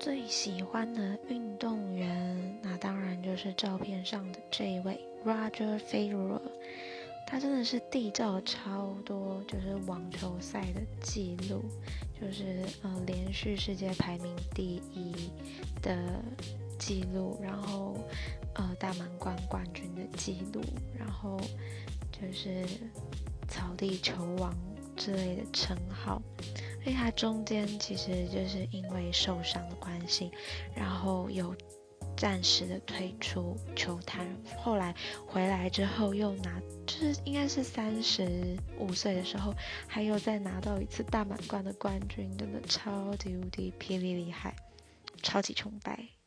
[0.00, 6.40] 最喜欢的运动员，那当然就是照片上的这一位 Roger Federer。
[7.26, 11.62] 他真的是缔造超多就是网球赛的记录，
[12.18, 15.30] 就是呃连续世界排名第一
[15.82, 15.94] 的
[16.78, 17.94] 记录，然后
[18.54, 20.62] 呃大满贯冠军的记录，
[20.98, 21.38] 然后
[22.10, 22.64] 就是
[23.48, 24.56] 草地球王
[24.96, 26.22] 之类的称号。
[26.82, 30.30] 所以他中间其实就是因为受伤的关系，
[30.74, 31.54] 然后有
[32.16, 34.26] 暂时的退出球坛，
[34.58, 34.94] 后来
[35.26, 39.54] 回来之后又拿，就是应该是三十五岁的时候，
[39.86, 44.54] 还有再拿到一次大满贯的冠军，真的超级无敌霹雳厉害，
[45.22, 46.19] 超级崇拜。